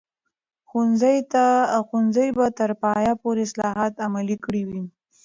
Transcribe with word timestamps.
ښوونځي 1.75 2.27
به 2.37 2.45
تر 2.59 2.71
پایه 2.81 3.13
پورې 3.21 3.41
اصلاحات 3.47 3.93
عملي 4.05 4.37
کړي 4.45 4.61
وي. 4.69 4.81